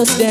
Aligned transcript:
understand. 0.00 0.29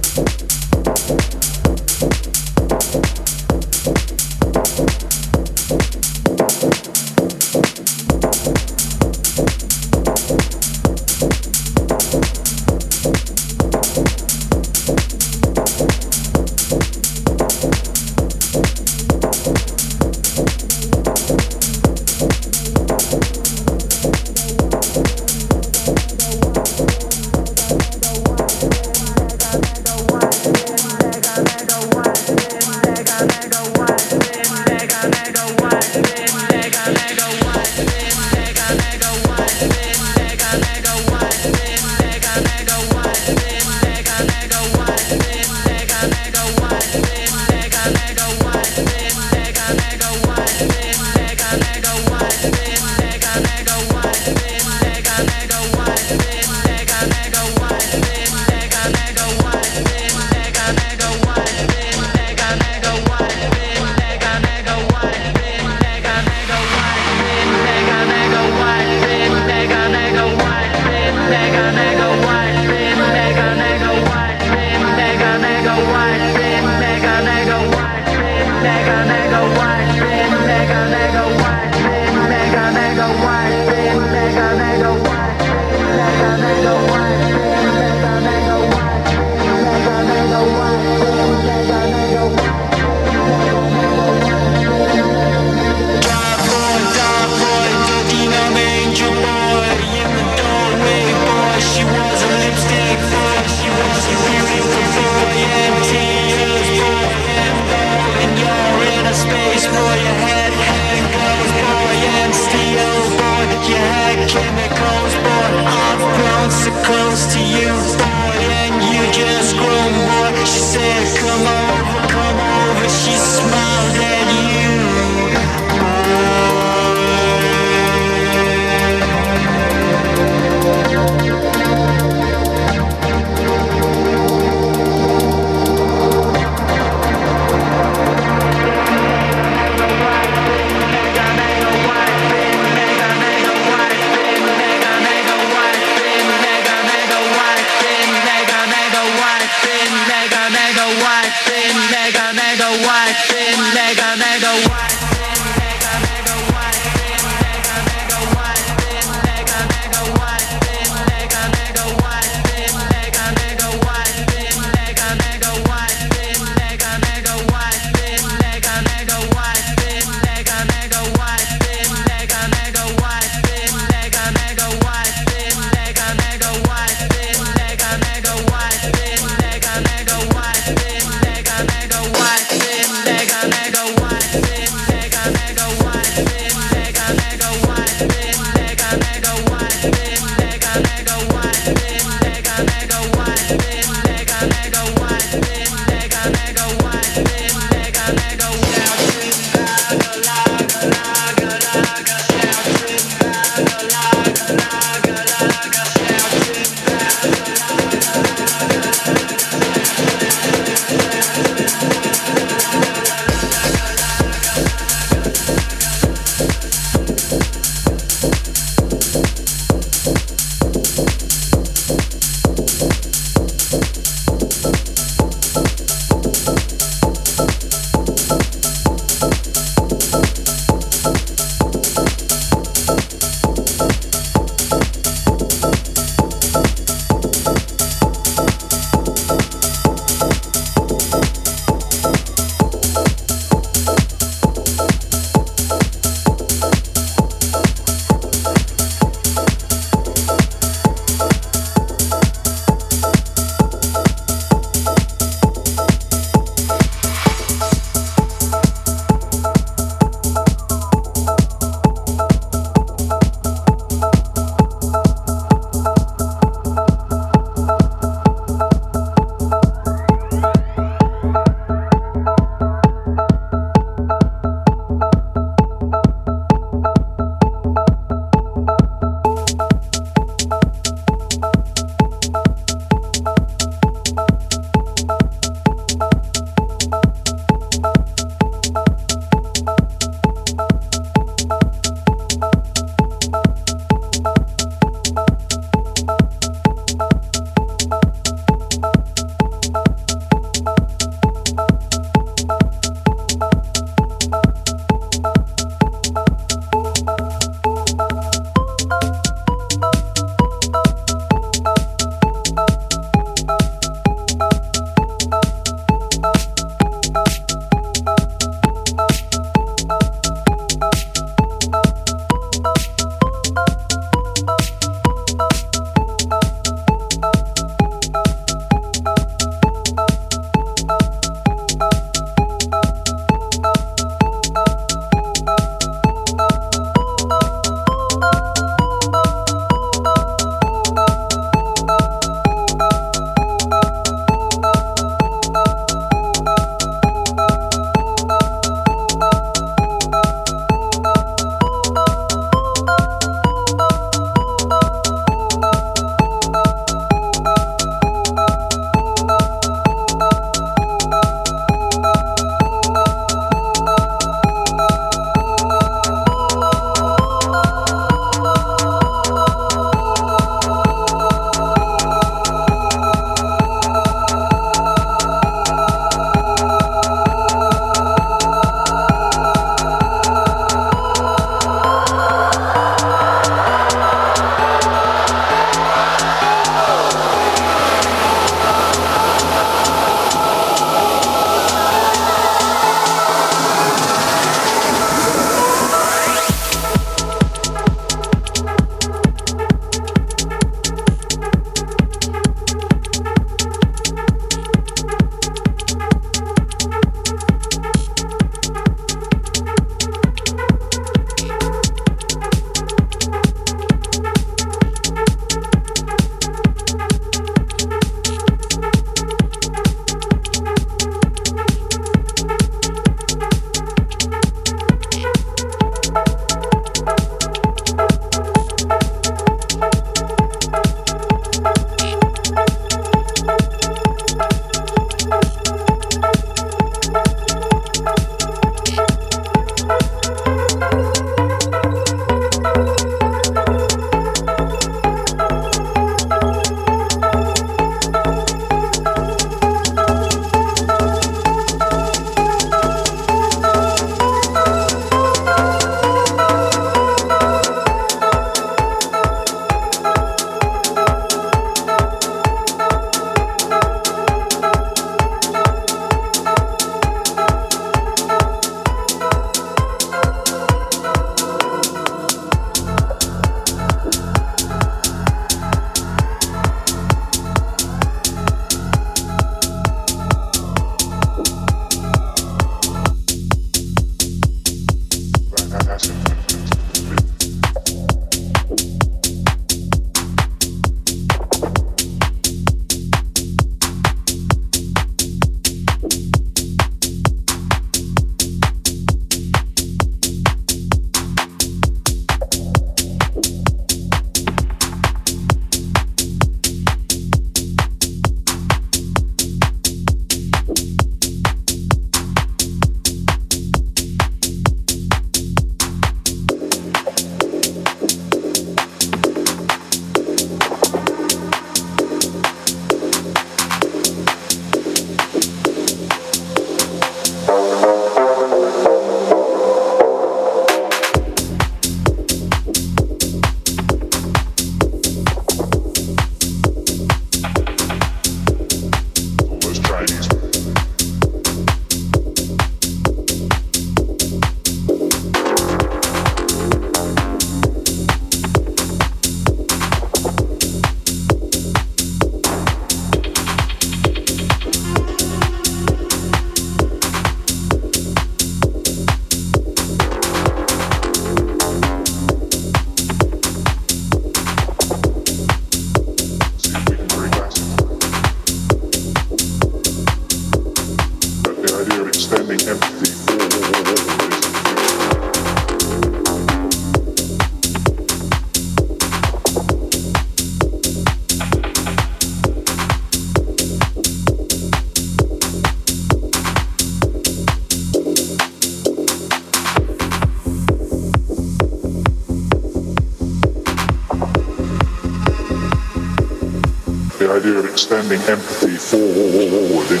Extending 597.84 598.20
empathy 598.30 598.76
forward 598.78 599.90
in 599.90 600.00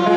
music. 0.00 0.15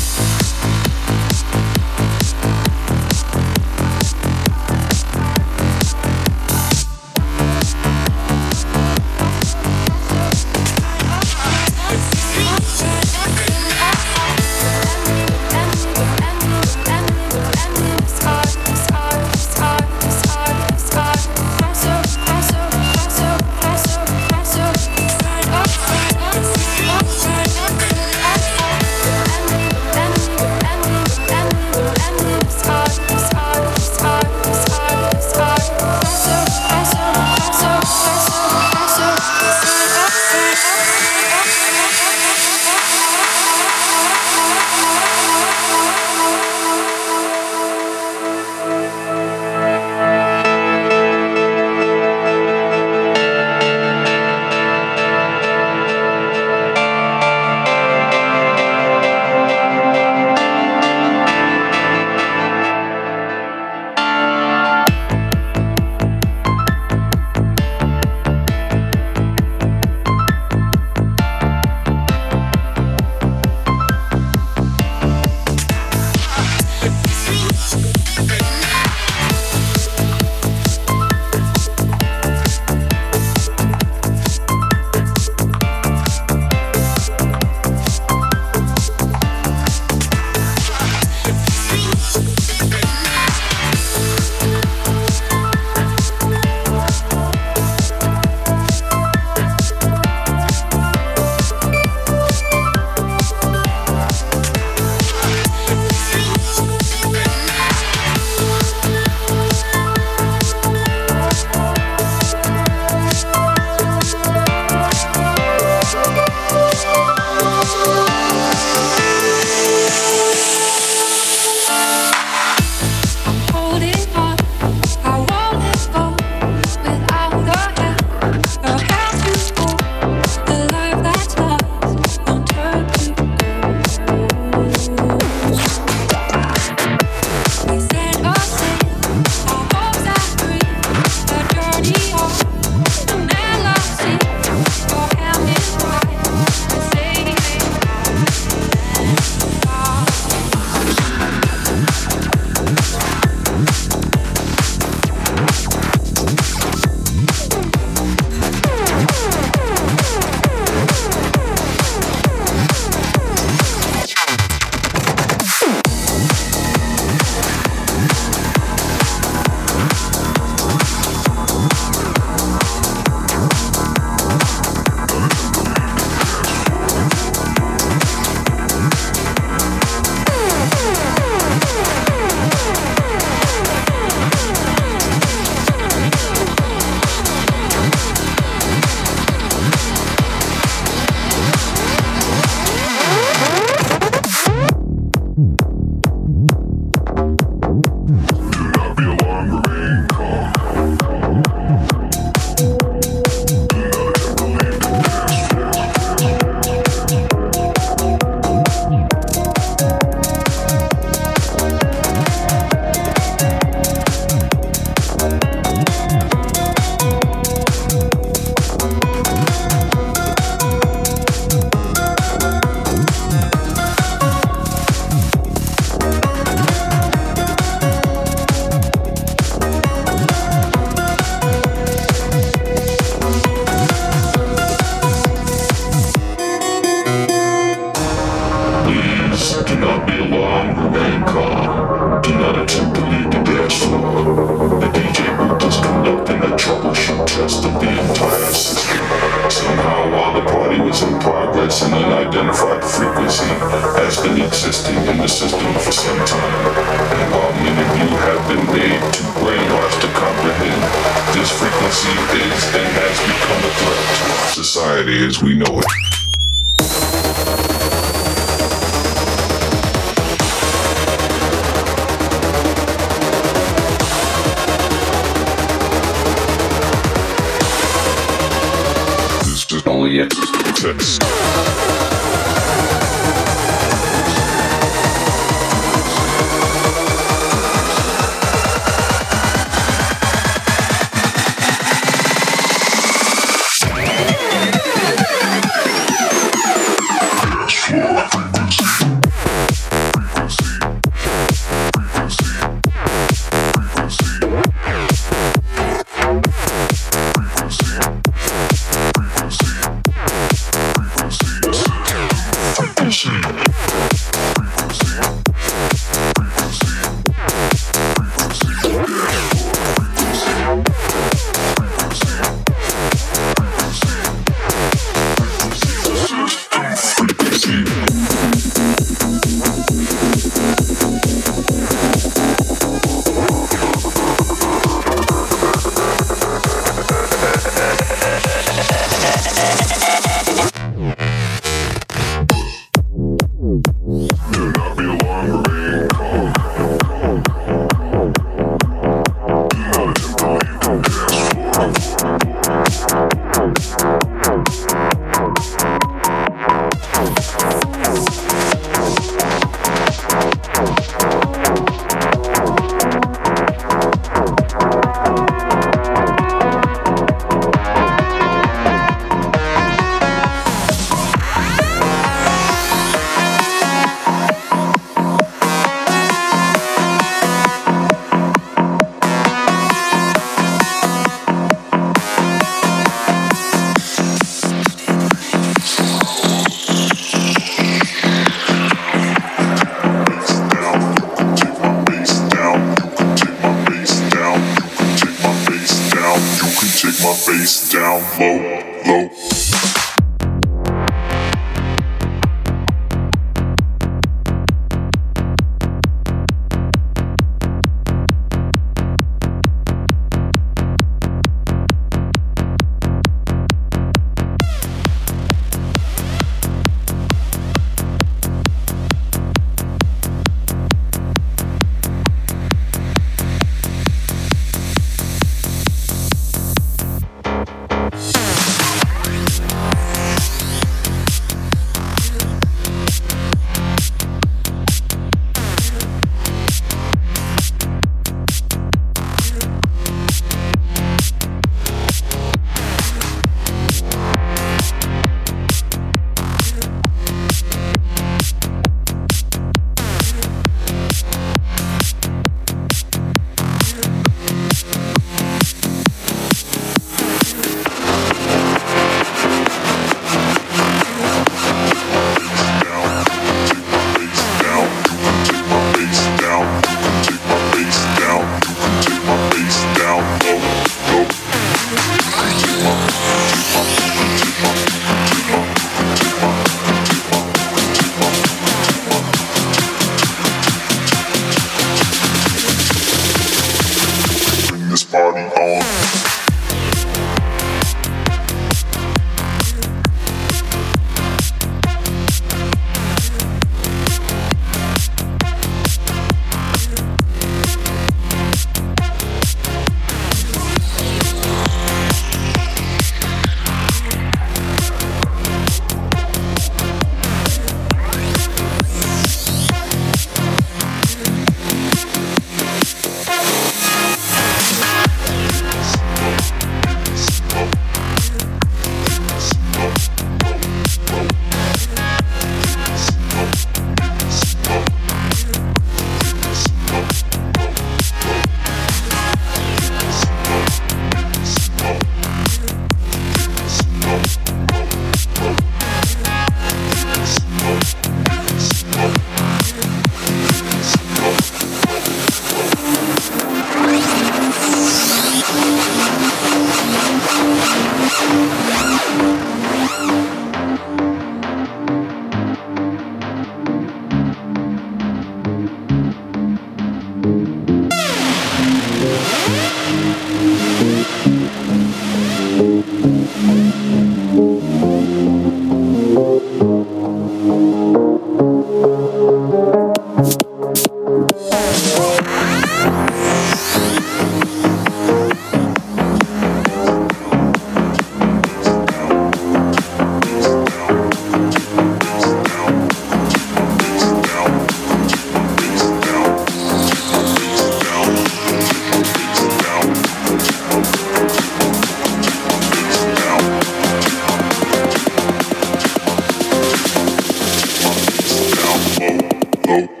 The 599.71 600.00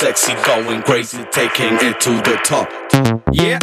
sexy, 0.00 0.32
going 0.46 0.80
crazy, 0.82 1.22
taking 1.30 1.74
it 1.74 2.00
to 2.00 2.10
the 2.22 2.40
top. 2.42 2.70
Yeah. 3.34 3.58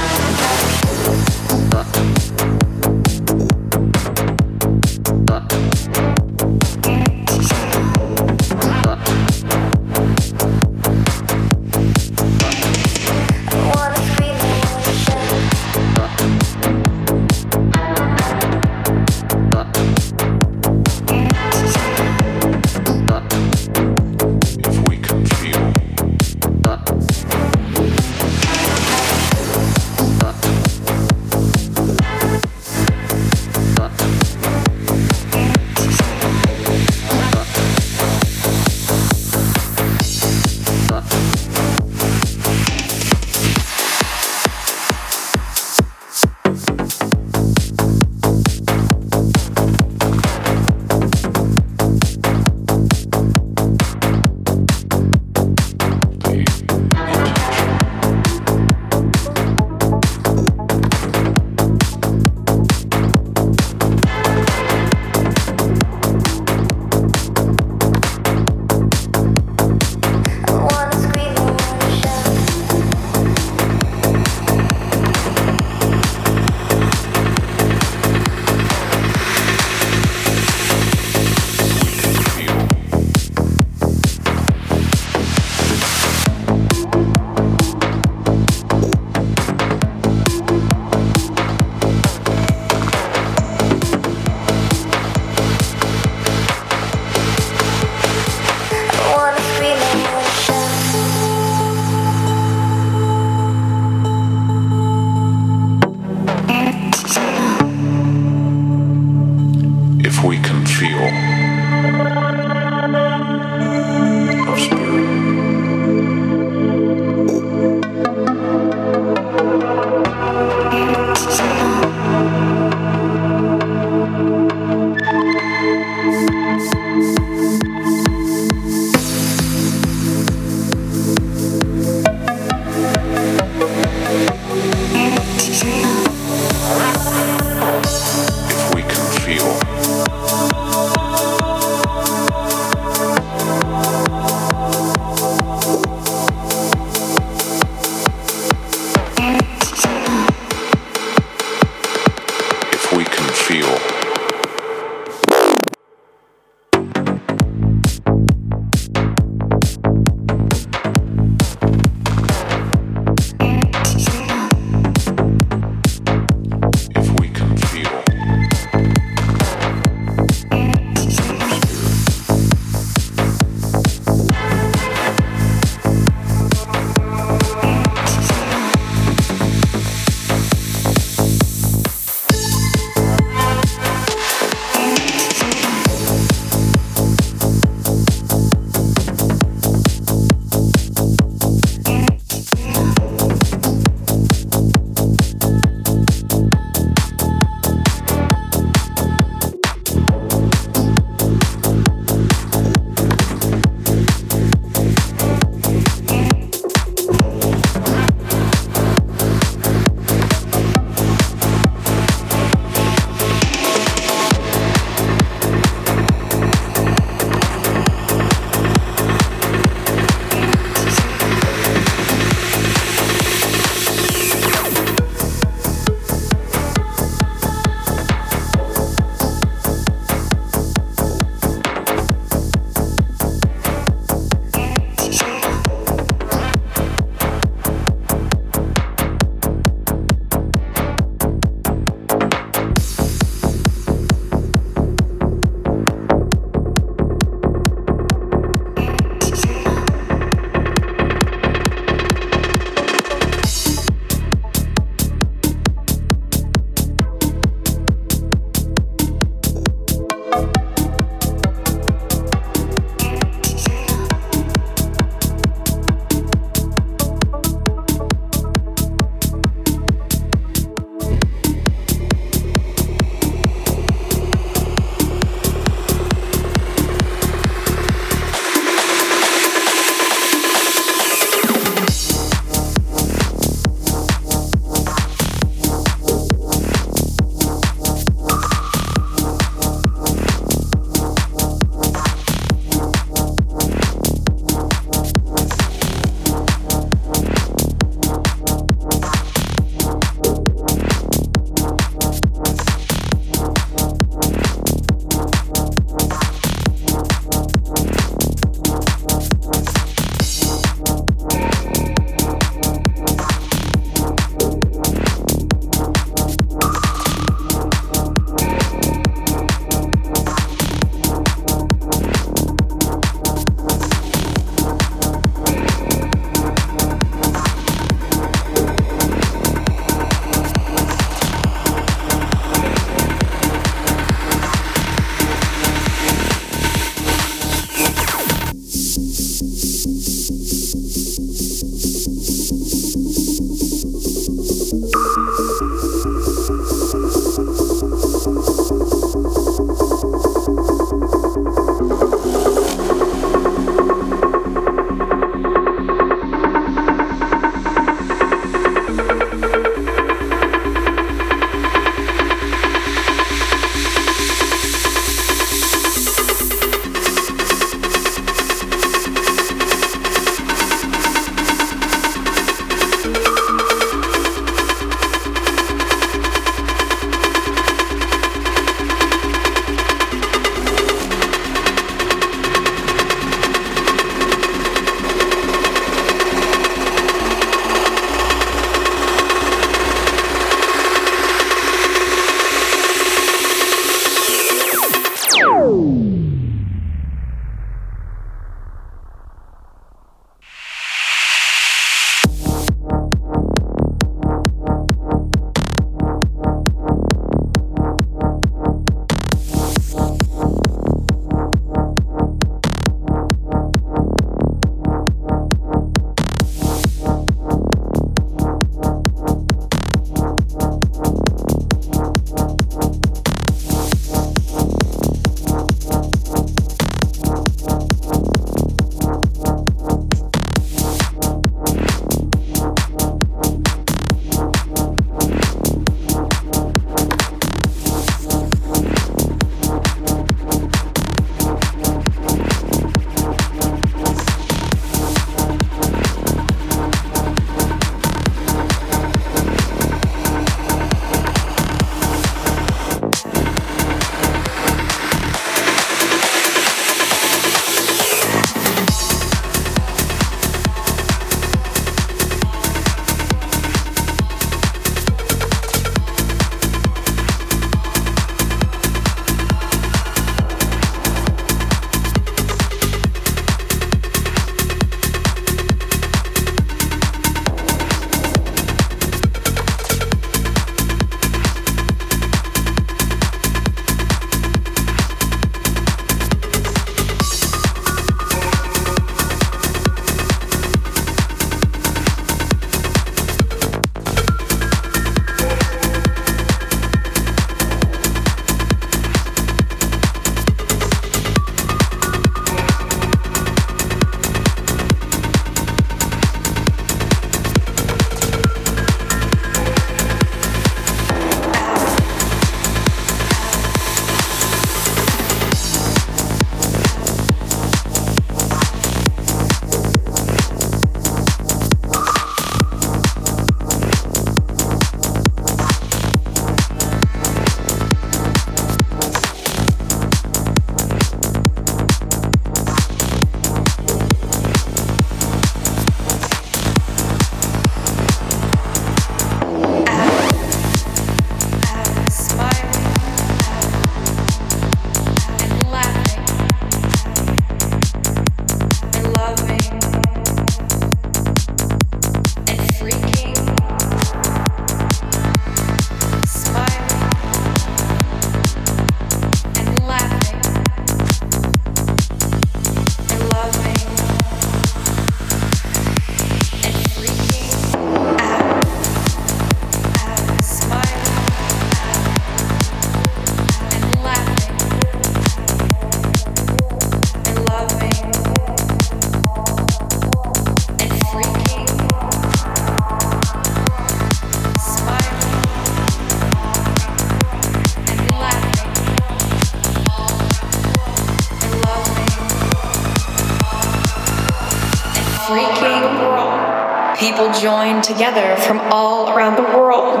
people 597.20 597.38
join 597.38 597.82
together 597.82 598.34
from 598.36 598.58
all 598.72 599.10
around 599.10 599.36
the 599.36 599.42
world 599.42 600.00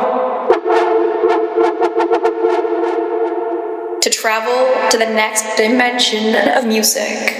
to 4.00 4.08
travel 4.08 4.88
to 4.90 4.96
the 4.96 5.04
next 5.04 5.56
dimension 5.58 6.34
of 6.56 6.64
music. 6.64 7.39